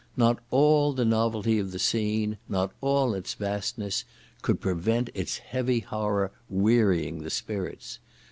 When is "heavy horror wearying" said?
5.37-7.21